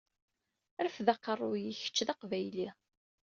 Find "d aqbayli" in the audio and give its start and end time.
2.07-2.69